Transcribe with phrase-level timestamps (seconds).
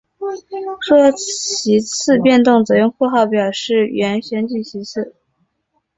[0.89, 5.13] 若席次变动则用括号表示原选举席次。